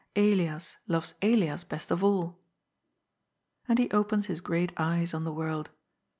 [0.15, 2.39] Elias loves Elias best of all."
[3.67, 5.69] And he opens his great eyes on the world.